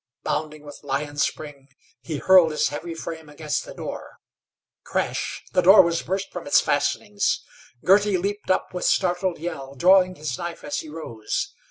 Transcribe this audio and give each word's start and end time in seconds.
Bounding 0.23 0.63
with 0.63 0.79
lion 0.81 1.17
spring 1.19 1.69
he 2.01 2.17
hurled 2.17 2.49
his 2.49 2.69
heavy 2.69 2.95
frame 2.95 3.29
against 3.29 3.65
the 3.65 3.73
door. 3.75 4.17
Crash! 4.83 5.43
The 5.53 5.61
door 5.61 5.83
was 5.83 6.01
burst 6.01 6.31
from 6.31 6.47
its 6.47 6.59
fastenings. 6.59 7.45
Girty 7.85 8.17
leaped 8.17 8.49
up 8.49 8.73
with 8.73 8.83
startled 8.83 9.37
yell, 9.37 9.75
drawing 9.75 10.15
his 10.15 10.39
knife 10.39 10.63
as 10.63 10.79
he 10.79 10.89
rose. 10.89 11.53